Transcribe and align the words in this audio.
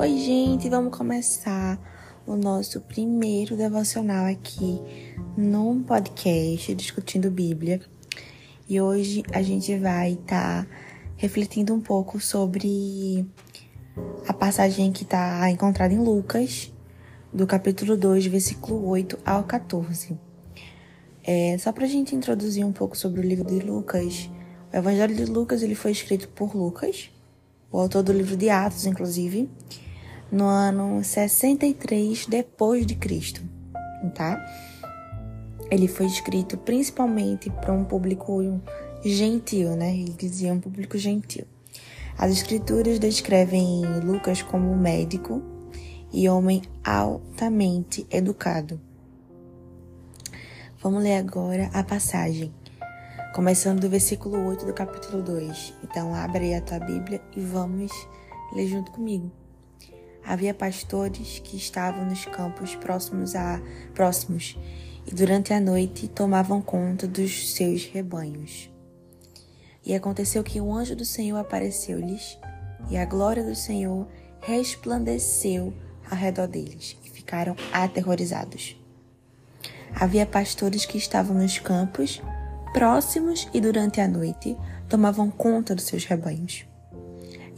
Oi, 0.00 0.16
gente, 0.16 0.66
vamos 0.70 0.96
começar 0.96 1.78
o 2.26 2.34
nosso 2.34 2.80
primeiro 2.80 3.54
devocional 3.54 4.24
aqui 4.24 4.80
num 5.36 5.82
podcast 5.82 6.74
discutindo 6.74 7.30
Bíblia. 7.30 7.82
E 8.66 8.80
hoje 8.80 9.22
a 9.30 9.42
gente 9.42 9.76
vai 9.76 10.12
estar 10.12 10.64
tá 10.64 10.70
refletindo 11.18 11.74
um 11.74 11.82
pouco 11.82 12.18
sobre 12.18 13.28
a 14.26 14.32
passagem 14.32 14.90
que 14.90 15.02
está 15.02 15.50
encontrada 15.50 15.92
em 15.92 16.02
Lucas, 16.02 16.72
do 17.30 17.46
capítulo 17.46 17.94
2, 17.94 18.24
versículo 18.24 18.88
8 18.88 19.18
ao 19.22 19.44
14. 19.44 20.18
É, 21.22 21.58
só 21.58 21.72
para 21.72 21.84
a 21.84 21.88
gente 21.88 22.16
introduzir 22.16 22.64
um 22.64 22.72
pouco 22.72 22.96
sobre 22.96 23.20
o 23.20 23.22
livro 23.22 23.44
de 23.44 23.60
Lucas, 23.60 24.30
o 24.72 24.76
Evangelho 24.78 25.14
de 25.14 25.26
Lucas 25.26 25.62
ele 25.62 25.74
foi 25.74 25.90
escrito 25.90 26.26
por 26.28 26.56
Lucas, 26.56 27.10
o 27.70 27.78
autor 27.78 28.02
do 28.02 28.14
livro 28.14 28.34
de 28.34 28.48
Atos, 28.48 28.86
inclusive, 28.86 29.46
no 30.30 30.44
ano 30.44 31.02
63 31.02 32.26
depois 32.26 32.86
de 32.86 32.94
Cristo, 32.94 33.42
tá? 34.14 34.38
Ele 35.70 35.88
foi 35.88 36.06
escrito 36.06 36.56
principalmente 36.58 37.50
para 37.50 37.72
um 37.72 37.84
público 37.84 38.60
gentil, 39.04 39.76
né? 39.76 39.92
Ele 39.92 40.12
dizia 40.12 40.52
um 40.52 40.60
público 40.60 40.98
gentil. 40.98 41.44
As 42.18 42.32
escrituras 42.32 42.98
descrevem 42.98 43.82
Lucas 44.04 44.42
como 44.42 44.76
médico 44.76 45.42
e 46.12 46.28
homem 46.28 46.62
altamente 46.84 48.06
educado. 48.10 48.80
Vamos 50.82 51.02
ler 51.02 51.16
agora 51.16 51.70
a 51.72 51.82
passagem, 51.84 52.52
começando 53.34 53.80
do 53.80 53.88
versículo 53.88 54.46
8 54.48 54.66
do 54.66 54.72
capítulo 54.72 55.22
2. 55.22 55.74
Então, 55.84 56.14
abre 56.14 56.46
aí 56.46 56.54
a 56.54 56.60
tua 56.60 56.78
Bíblia 56.78 57.20
e 57.36 57.40
vamos 57.40 57.92
ler 58.54 58.66
junto 58.66 58.90
comigo. 58.90 59.39
Havia 60.30 60.54
pastores 60.54 61.40
que 61.40 61.56
estavam 61.56 62.04
nos 62.04 62.24
campos 62.24 62.76
próximos 62.76 63.34
a 63.34 63.60
próximos 63.92 64.56
e 65.04 65.12
durante 65.12 65.52
a 65.52 65.58
noite 65.58 66.06
tomavam 66.06 66.62
conta 66.62 67.04
dos 67.04 67.52
seus 67.52 67.84
rebanhos. 67.86 68.70
E 69.84 69.92
aconteceu 69.92 70.44
que 70.44 70.60
um 70.60 70.72
anjo 70.72 70.94
do 70.94 71.04
Senhor 71.04 71.36
apareceu-lhes, 71.36 72.38
e 72.88 72.96
a 72.96 73.04
glória 73.04 73.42
do 73.42 73.56
Senhor 73.56 74.06
resplandeceu 74.40 75.74
ao 76.08 76.16
redor 76.16 76.46
deles, 76.46 76.96
e 77.04 77.10
ficaram 77.10 77.56
aterrorizados. 77.72 78.76
Havia 79.92 80.26
pastores 80.26 80.86
que 80.86 80.96
estavam 80.96 81.36
nos 81.36 81.58
campos 81.58 82.22
próximos 82.72 83.48
e 83.52 83.60
durante 83.60 84.00
a 84.00 84.06
noite 84.06 84.56
tomavam 84.88 85.28
conta 85.28 85.74
dos 85.74 85.86
seus 85.86 86.04
rebanhos. 86.04 86.69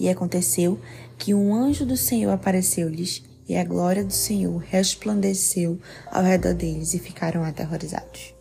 E 0.03 0.09
aconteceu 0.09 0.81
que 1.17 1.33
um 1.33 1.55
anjo 1.55 1.87
do 1.87 1.97
Senhor 1.97 2.33
apareceu-lhes 2.33 3.23
e 3.49 3.55
a 3.55 3.63
glória 3.63 4.03
do 4.03 4.13
Senhor 4.13 4.59
resplandeceu 4.59 5.79
ao 6.11 6.25
redor 6.25 6.55
deles 6.55 6.93
e 6.93 6.99
ficaram 6.99 7.45
aterrorizados. 7.45 8.35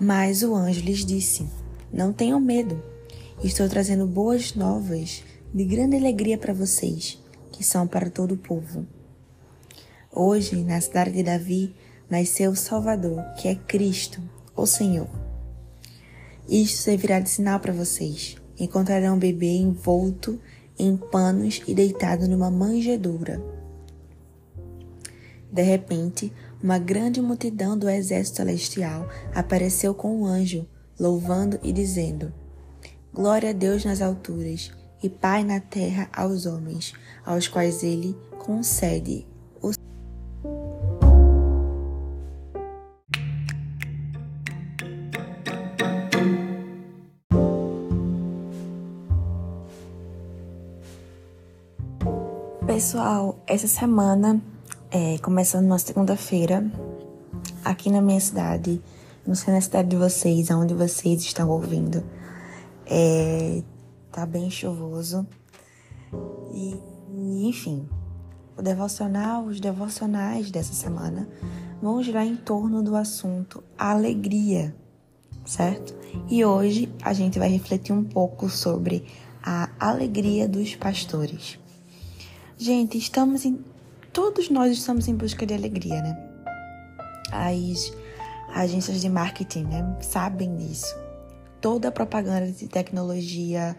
Mas 0.00 0.42
o 0.42 0.54
anjo 0.54 0.80
lhes 0.80 1.04
disse: 1.04 1.46
Não 1.92 2.10
tenham 2.10 2.40
medo, 2.40 2.82
estou 3.44 3.68
trazendo 3.68 4.06
boas 4.06 4.54
novas 4.54 5.22
de 5.52 5.62
grande 5.66 5.96
alegria 5.96 6.38
para 6.38 6.54
vocês, 6.54 7.22
que 7.52 7.62
são 7.62 7.86
para 7.86 8.08
todo 8.08 8.32
o 8.32 8.38
povo. 8.38 8.86
Hoje, 10.10 10.56
na 10.64 10.80
cidade 10.80 11.12
de 11.12 11.22
Davi, 11.22 11.76
nasceu 12.08 12.52
o 12.52 12.56
Salvador, 12.56 13.22
que 13.36 13.46
é 13.46 13.54
Cristo, 13.54 14.22
o 14.56 14.64
Senhor. 14.64 15.10
Isto 16.48 16.78
servirá 16.78 17.20
de 17.20 17.28
sinal 17.28 17.60
para 17.60 17.74
vocês. 17.74 18.41
Encontrarão 18.62 19.16
um 19.16 19.18
bebê 19.18 19.56
envolto 19.56 20.38
em 20.78 20.96
panos 20.96 21.60
e 21.66 21.74
deitado 21.74 22.28
numa 22.28 22.48
manjedoura. 22.48 23.42
De 25.50 25.62
repente, 25.62 26.32
uma 26.62 26.78
grande 26.78 27.20
multidão 27.20 27.76
do 27.76 27.90
exército 27.90 28.36
celestial 28.36 29.08
apareceu 29.34 29.92
com 29.92 30.16
um 30.16 30.24
anjo, 30.24 30.64
louvando 30.96 31.58
e 31.60 31.72
dizendo: 31.72 32.32
Glória 33.12 33.50
a 33.50 33.52
Deus 33.52 33.84
nas 33.84 34.00
alturas 34.00 34.70
e 35.02 35.08
Pai 35.08 35.42
na 35.42 35.58
terra 35.58 36.08
aos 36.12 36.46
homens, 36.46 36.94
aos 37.26 37.48
quais 37.48 37.82
ele 37.82 38.16
concede 38.38 39.26
Pessoal, 52.66 53.42
essa 53.44 53.66
semana, 53.66 54.40
é, 54.88 55.18
começando 55.18 55.66
na 55.66 55.78
segunda-feira, 55.78 56.64
aqui 57.64 57.90
na 57.90 58.00
minha 58.00 58.20
cidade, 58.20 58.80
não 59.26 59.34
sei 59.34 59.52
na 59.52 59.60
cidade 59.60 59.88
de 59.88 59.96
vocês, 59.96 60.48
aonde 60.48 60.72
vocês 60.72 61.22
estão 61.22 61.50
ouvindo, 61.50 62.04
é, 62.86 63.64
tá 64.12 64.24
bem 64.24 64.48
chuvoso. 64.48 65.26
E, 66.54 66.78
enfim, 67.48 67.88
o 68.56 68.62
devocional, 68.62 69.44
os 69.44 69.58
devocionais 69.58 70.48
dessa 70.52 70.72
semana 70.72 71.28
vão 71.82 72.00
girar 72.00 72.24
em 72.24 72.36
torno 72.36 72.80
do 72.80 72.94
assunto 72.94 73.62
alegria, 73.76 74.72
certo? 75.44 75.94
E 76.30 76.44
hoje 76.44 76.88
a 77.02 77.12
gente 77.12 77.40
vai 77.40 77.48
refletir 77.48 77.92
um 77.92 78.04
pouco 78.04 78.48
sobre 78.48 79.04
a 79.42 79.68
alegria 79.80 80.48
dos 80.48 80.76
pastores. 80.76 81.58
Gente, 82.62 82.96
estamos 82.96 83.44
em. 83.44 83.58
Todos 84.12 84.48
nós 84.48 84.70
estamos 84.70 85.08
em 85.08 85.16
busca 85.16 85.44
de 85.44 85.52
alegria, 85.52 86.00
né? 86.00 86.16
As 87.32 87.92
agências 88.54 89.00
de 89.00 89.08
marketing, 89.08 89.64
né? 89.64 89.98
Sabem 90.00 90.54
disso. 90.54 90.94
Toda 91.60 91.88
a 91.88 91.90
propaganda 91.90 92.52
de 92.52 92.68
tecnologia 92.68 93.76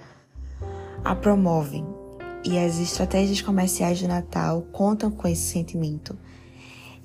a 1.02 1.16
promovem. 1.16 1.86
E 2.44 2.60
as 2.60 2.78
estratégias 2.78 3.42
comerciais 3.42 4.00
de 4.00 4.06
Natal 4.06 4.64
contam 4.74 5.10
com 5.10 5.30
esse 5.30 5.44
sentimento 5.44 6.20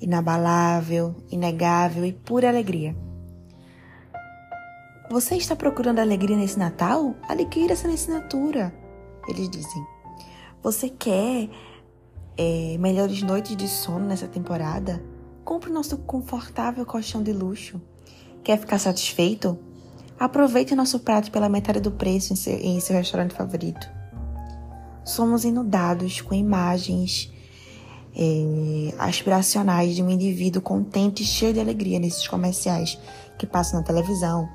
inabalável, 0.01 1.15
inegável 1.31 2.03
e 2.03 2.11
pura 2.11 2.49
alegria. 2.49 2.93
Você 5.09 5.37
está 5.37 5.55
procurando 5.55 5.99
alegria 5.99 6.35
nesse 6.35 6.59
Natal? 6.59 7.15
Adquira 7.29 7.71
essa 7.71 7.87
assinatura, 7.87 8.75
eles 9.29 9.49
dizem. 9.49 9.87
Você 10.61 10.89
quer 10.89 11.49
é, 12.39 12.77
melhores 12.77 13.21
noites 13.21 13.53
de 13.57 13.67
sono 13.67 14.05
nessa 14.05 14.25
temporada, 14.25 15.03
compre 15.43 15.69
o 15.69 15.73
nosso 15.73 15.97
confortável 15.97 16.85
colchão 16.85 17.21
de 17.21 17.33
luxo. 17.33 17.81
Quer 18.41 18.57
ficar 18.57 18.79
satisfeito? 18.79 19.59
Aproveite 20.17 20.73
nosso 20.73 21.01
prato 21.01 21.29
pela 21.31 21.49
metade 21.49 21.81
do 21.81 21.91
preço 21.91 22.31
em 22.31 22.37
seu, 22.37 22.53
em 22.53 22.79
seu 22.79 22.95
restaurante 22.95 23.33
favorito. 23.33 23.89
Somos 25.03 25.43
inundados 25.43 26.21
com 26.21 26.33
imagens 26.33 27.29
é, 28.15 28.93
aspiracionais 28.97 29.93
de 29.93 30.01
um 30.01 30.09
indivíduo 30.09 30.61
contente 30.61 31.23
e 31.23 31.25
cheio 31.25 31.53
de 31.53 31.59
alegria 31.59 31.99
nesses 31.99 32.25
comerciais 32.25 32.97
que 33.37 33.45
passam 33.45 33.81
na 33.81 33.85
televisão, 33.85 34.47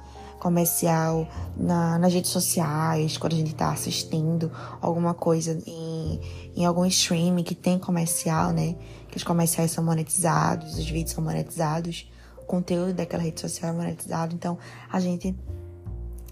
comercial 0.45 1.27
na, 1.57 1.99
nas 1.99 2.13
redes 2.13 2.31
sociais, 2.31 3.17
quando 3.17 3.33
a 3.33 3.37
gente 3.37 3.53
está 3.53 3.73
assistindo 3.73 4.53
alguma 4.79 5.15
coisa 5.15 5.59
em, 5.67 6.21
em 6.55 6.67
algum 6.67 6.85
streaming 6.85 7.43
que 7.43 7.55
tem 7.55 7.79
comercial, 7.79 8.51
né? 8.51 8.77
Que 9.09 9.17
os 9.17 9.25
comerciais 9.25 9.71
são 9.71 9.83
monetizados, 9.83 10.77
os 10.77 10.85
vídeos 10.85 11.13
são 11.13 11.25
monetizados, 11.25 12.13
o 12.37 12.45
conteúdo 12.45 12.93
daquela 12.93 13.23
rede 13.23 13.41
social 13.41 13.73
é 13.73 13.75
monetizado. 13.75 14.35
Então, 14.35 14.59
a 14.93 15.01
gente 15.01 15.35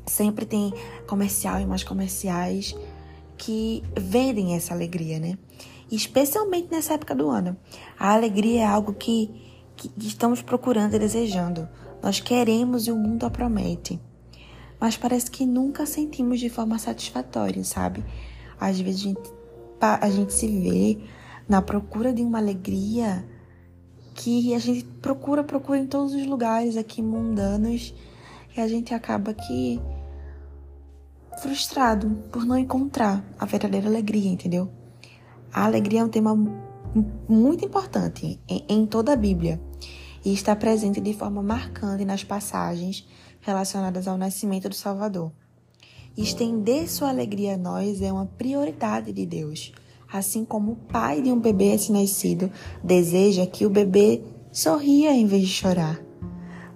sempre 0.06 0.44
tem 0.44 0.74
comercial 1.06 1.58
e 1.58 1.64
mais 1.64 1.82
comerciais 1.82 2.76
que 3.38 3.82
vendem 3.98 4.54
essa 4.54 4.74
alegria, 4.74 5.18
né? 5.18 5.38
Especialmente 5.90 6.68
nessa 6.70 6.92
época 6.92 7.14
do 7.14 7.30
ano. 7.30 7.56
A 7.98 8.12
alegria 8.12 8.60
é 8.60 8.66
algo 8.66 8.92
que, 8.92 9.30
que 9.74 9.90
estamos 10.06 10.42
procurando 10.42 10.94
e 10.96 10.98
desejando. 10.98 11.66
Nós 12.02 12.18
queremos 12.20 12.86
e 12.86 12.90
o 12.90 12.96
mundo 12.96 13.24
a 13.24 13.30
promete. 13.30 14.00
Mas 14.80 14.96
parece 14.96 15.30
que 15.30 15.46
nunca 15.46 15.86
sentimos 15.86 16.40
de 16.40 16.48
forma 16.48 16.78
satisfatória, 16.78 17.62
sabe? 17.62 18.04
Às 18.58 18.80
vezes 18.80 19.00
a 19.00 19.04
gente, 19.04 19.30
a 19.80 20.10
gente 20.10 20.32
se 20.32 20.46
vê 20.46 20.98
na 21.48 21.62
procura 21.62 22.12
de 22.12 22.22
uma 22.22 22.38
alegria 22.38 23.24
que 24.14 24.52
a 24.54 24.58
gente 24.58 24.84
procura, 25.00 25.44
procura 25.44 25.78
em 25.78 25.86
todos 25.86 26.14
os 26.14 26.26
lugares 26.26 26.76
aqui 26.76 27.00
mundanos 27.00 27.94
e 28.56 28.60
a 28.60 28.66
gente 28.66 28.92
acaba 28.92 29.32
que 29.32 29.80
frustrado 31.40 32.10
por 32.30 32.44
não 32.44 32.58
encontrar 32.58 33.24
a 33.38 33.46
verdadeira 33.46 33.88
alegria, 33.88 34.30
entendeu? 34.30 34.68
A 35.52 35.64
alegria 35.64 36.00
é 36.00 36.04
um 36.04 36.08
tema 36.08 36.34
muito 37.28 37.64
importante 37.64 38.40
em, 38.48 38.64
em 38.68 38.86
toda 38.86 39.12
a 39.12 39.16
Bíblia 39.16 39.60
e 40.24 40.32
está 40.32 40.54
presente 40.54 41.00
de 41.00 41.12
forma 41.14 41.42
marcante 41.42 42.04
nas 42.04 42.22
passagens 42.24 43.06
relacionadas 43.40 44.06
ao 44.06 44.16
nascimento 44.16 44.68
do 44.68 44.74
Salvador. 44.74 45.32
Estender 46.16 46.90
sua 46.90 47.08
alegria 47.08 47.54
a 47.54 47.56
nós 47.56 48.02
é 48.02 48.12
uma 48.12 48.26
prioridade 48.26 49.12
de 49.12 49.26
Deus. 49.26 49.72
assim 50.12 50.44
como 50.44 50.72
o 50.72 50.76
pai 50.76 51.22
de 51.22 51.32
um 51.32 51.40
bebê 51.40 51.70
recém-nascido 51.70 52.52
deseja 52.84 53.46
que 53.46 53.64
o 53.64 53.70
bebê 53.70 54.22
sorria 54.52 55.10
em 55.14 55.24
vez 55.24 55.42
de 55.42 55.48
chorar. 55.48 55.98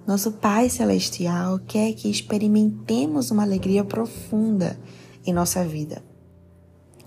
Nosso 0.07 0.31
Pai 0.31 0.69
Celestial 0.69 1.59
quer 1.67 1.93
que 1.93 2.09
experimentemos 2.09 3.29
uma 3.29 3.43
alegria 3.43 3.83
profunda 3.83 4.79
em 5.23 5.33
nossa 5.33 5.63
vida. 5.63 6.03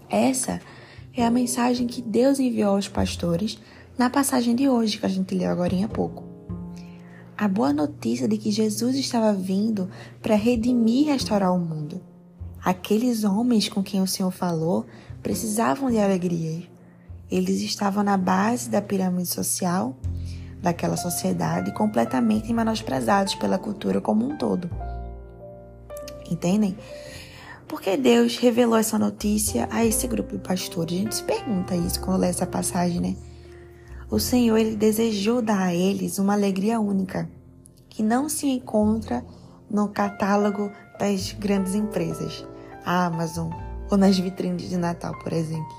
Essa 0.08 0.60
é 1.16 1.24
a 1.24 1.30
mensagem 1.30 1.88
que 1.88 2.00
Deus 2.00 2.38
enviou 2.38 2.76
aos 2.76 2.86
pastores 2.86 3.58
na 3.98 4.08
passagem 4.08 4.54
de 4.54 4.68
hoje 4.68 4.98
que 4.98 5.06
a 5.06 5.08
gente 5.08 5.34
leu 5.34 5.50
agora 5.50 5.74
há 5.84 5.88
pouco. 5.88 6.29
A 7.40 7.48
boa 7.48 7.72
notícia 7.72 8.28
de 8.28 8.36
que 8.36 8.50
Jesus 8.50 8.94
estava 8.96 9.32
vindo 9.32 9.88
para 10.20 10.34
redimir 10.34 11.06
e 11.08 11.10
restaurar 11.10 11.54
o 11.54 11.58
mundo. 11.58 11.98
Aqueles 12.62 13.24
homens 13.24 13.66
com 13.66 13.82
quem 13.82 14.02
o 14.02 14.06
Senhor 14.06 14.30
falou 14.30 14.84
precisavam 15.22 15.90
de 15.90 15.98
alegria. 15.98 16.68
Eles 17.30 17.62
estavam 17.62 18.04
na 18.04 18.18
base 18.18 18.68
da 18.68 18.82
pirâmide 18.82 19.30
social 19.30 19.96
daquela 20.60 20.98
sociedade, 20.98 21.72
completamente 21.72 22.52
menosprezados 22.52 23.34
pela 23.34 23.56
cultura 23.56 24.02
como 24.02 24.28
um 24.28 24.36
todo. 24.36 24.68
Entendem? 26.30 26.76
Porque 27.66 27.96
Deus 27.96 28.36
revelou 28.36 28.76
essa 28.76 28.98
notícia 28.98 29.66
a 29.70 29.82
esse 29.82 30.06
grupo 30.06 30.36
de 30.36 30.42
pastores? 30.42 30.94
A 30.94 30.98
gente 30.98 31.14
se 31.14 31.22
pergunta 31.22 31.74
isso 31.74 32.02
quando 32.02 32.20
lê 32.20 32.26
essa 32.26 32.44
passagem, 32.44 33.00
né? 33.00 33.16
O 34.10 34.18
Senhor 34.18 34.58
ele 34.58 34.74
desejou 34.74 35.40
dar 35.40 35.68
a 35.68 35.74
eles 35.74 36.18
uma 36.18 36.32
alegria 36.32 36.80
única, 36.80 37.30
que 37.88 38.02
não 38.02 38.28
se 38.28 38.48
encontra 38.48 39.24
no 39.70 39.88
catálogo 39.88 40.72
das 40.98 41.30
grandes 41.30 41.76
empresas, 41.76 42.44
a 42.84 43.06
Amazon 43.06 43.52
ou 43.88 43.96
nas 43.96 44.18
vitrines 44.18 44.68
de 44.68 44.76
Natal, 44.76 45.16
por 45.20 45.32
exemplo. 45.32 45.76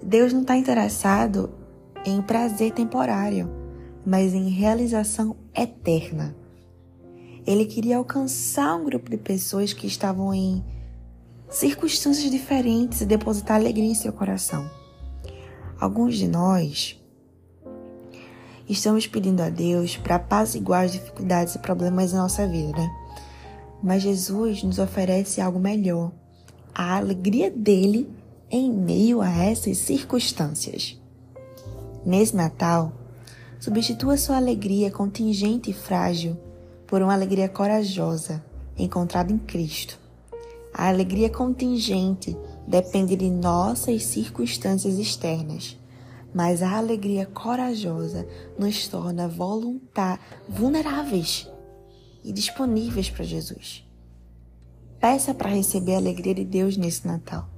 Deus 0.00 0.32
não 0.32 0.42
está 0.42 0.56
interessado 0.56 1.50
em 2.06 2.22
prazer 2.22 2.70
temporário, 2.70 3.50
mas 4.06 4.32
em 4.32 4.48
realização 4.48 5.34
eterna. 5.52 6.36
Ele 7.44 7.64
queria 7.64 7.96
alcançar 7.96 8.76
um 8.76 8.84
grupo 8.84 9.10
de 9.10 9.16
pessoas 9.16 9.72
que 9.72 9.88
estavam 9.88 10.32
em 10.32 10.64
circunstâncias 11.48 12.30
diferentes 12.30 13.00
e 13.00 13.06
depositar 13.06 13.56
alegria 13.56 13.90
em 13.90 13.94
seu 13.94 14.12
coração. 14.12 14.83
Alguns 15.78 16.16
de 16.16 16.28
nós 16.28 17.00
estamos 18.68 19.06
pedindo 19.06 19.42
a 19.42 19.50
Deus 19.50 19.96
para 19.96 20.16
apaziguar 20.16 20.84
as 20.84 20.92
dificuldades 20.92 21.54
e 21.54 21.58
problemas 21.58 22.12
da 22.12 22.18
nossa 22.18 22.46
vida, 22.46 22.72
né? 22.72 22.90
Mas 23.82 24.02
Jesus 24.02 24.62
nos 24.62 24.78
oferece 24.78 25.40
algo 25.40 25.58
melhor, 25.58 26.12
a 26.74 26.96
alegria 26.96 27.50
dele 27.50 28.08
em 28.50 28.72
meio 28.72 29.20
a 29.20 29.30
essas 29.30 29.78
circunstâncias. 29.78 30.98
Nesse 32.06 32.36
Natal, 32.36 32.92
substitua 33.58 34.16
sua 34.16 34.36
alegria 34.36 34.90
contingente 34.90 35.70
e 35.70 35.74
frágil 35.74 36.36
por 36.86 37.02
uma 37.02 37.12
alegria 37.12 37.48
corajosa 37.48 38.42
encontrada 38.78 39.32
em 39.32 39.38
Cristo. 39.38 39.98
A 40.72 40.88
alegria 40.88 41.28
contingente 41.28 42.36
depende 42.66 43.16
de 43.16 43.30
nossas 43.30 44.04
circunstâncias 44.04 44.98
externas, 44.98 45.78
mas 46.34 46.62
a 46.62 46.76
alegria 46.76 47.26
corajosa 47.26 48.26
nos 48.58 48.88
torna 48.88 49.28
voluntar, 49.28 50.20
vulneráveis 50.48 51.48
e 52.22 52.32
disponíveis 52.32 53.10
para 53.10 53.24
Jesus. 53.24 53.86
Peça 54.98 55.34
para 55.34 55.50
receber 55.50 55.94
a 55.94 55.98
alegria 55.98 56.34
de 56.34 56.44
Deus 56.44 56.76
nesse 56.76 57.06
Natal. 57.06 57.48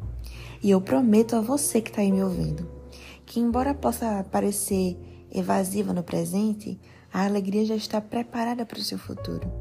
E 0.63 0.71
eu 0.71 0.81
prometo 0.81 1.37
a 1.37 1.41
você 1.41 1.81
que 1.81 1.91
está 1.91 2.03
aí 2.03 2.11
me 2.11 2.23
ouvindo 2.23 2.77
que, 3.27 3.41
embora 3.41 3.75
possa 3.75 4.25
parecer 4.31 4.97
evasiva 5.31 5.93
no 5.93 6.03
presente, 6.03 6.81
a 7.13 7.25
alegria 7.25 7.65
já 7.65 7.75
está 7.75 8.01
preparada 8.01 8.65
para 8.65 8.79
o 8.79 8.83
seu 8.83 8.99
futuro. 8.99 9.53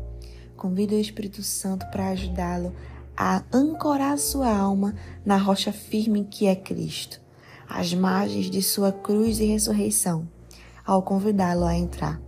Convido 0.56 0.96
o 0.96 1.00
Espírito 1.00 1.42
Santo 1.42 1.86
para 1.88 2.10
ajudá-lo 2.10 2.74
a 3.16 3.44
ancorar 3.52 4.18
sua 4.18 4.56
alma 4.56 4.96
na 5.26 5.38
rocha 5.38 5.72
firme 5.72 6.26
que 6.26 6.48
é 6.48 6.56
Cristo, 6.56 7.22
às 7.68 7.94
margens 7.94 8.50
de 8.50 8.62
sua 8.62 8.92
cruz 8.92 9.40
e 9.40 9.46
ressurreição. 9.46 10.28
Ao 10.86 11.02
convidá-lo 11.02 11.66
a 11.66 11.76
entrar, 11.76 12.22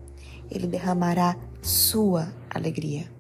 ele 0.50 0.68
derramará 0.68 1.36
sua 1.62 2.34
alegria. 2.50 3.17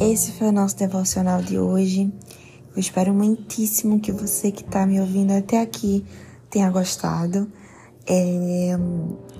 Esse 0.00 0.32
foi 0.32 0.48
o 0.48 0.52
nosso 0.52 0.78
devocional 0.78 1.42
de 1.42 1.58
hoje. 1.58 2.10
Eu 2.74 2.80
espero 2.80 3.12
muitíssimo 3.12 4.00
que 4.00 4.10
você 4.10 4.50
que 4.50 4.62
está 4.62 4.86
me 4.86 4.98
ouvindo 4.98 5.30
até 5.32 5.60
aqui 5.60 6.06
tenha 6.48 6.70
gostado. 6.70 7.46
É, 8.08 8.78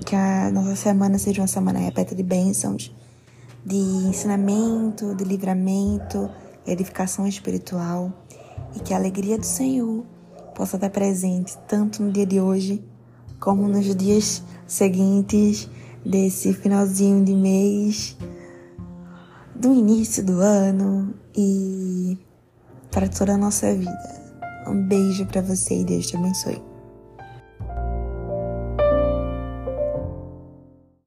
que 0.05 0.15
a 0.15 0.51
nossa 0.51 0.75
semana 0.75 1.17
seja 1.17 1.41
uma 1.41 1.47
semana 1.47 1.79
repleta 1.79 2.13
de 2.13 2.21
bênçãos, 2.21 2.95
de 3.65 3.75
ensinamento, 3.75 5.15
de 5.15 5.23
livramento, 5.23 6.29
edificação 6.67 7.25
espiritual 7.25 8.13
e 8.75 8.79
que 8.81 8.93
a 8.93 8.97
alegria 8.97 9.39
do 9.39 9.45
Senhor 9.45 10.05
possa 10.53 10.77
estar 10.77 10.91
presente 10.91 11.57
tanto 11.67 12.03
no 12.03 12.11
dia 12.11 12.25
de 12.25 12.39
hoje 12.39 12.85
como 13.39 13.67
nos 13.67 13.95
dias 13.95 14.43
seguintes 14.67 15.67
desse 16.05 16.53
finalzinho 16.53 17.25
de 17.25 17.33
mês 17.33 18.15
do 19.61 19.71
início 19.75 20.25
do 20.25 20.41
ano 20.41 21.13
e 21.37 22.17
para 22.89 23.07
toda 23.07 23.33
a 23.33 23.37
nossa 23.37 23.71
vida. 23.75 24.21
Um 24.67 24.87
beijo 24.87 25.25
para 25.27 25.41
você 25.41 25.81
e 25.81 25.85
Deus 25.85 26.07
te 26.07 26.17
abençoe. 26.17 26.70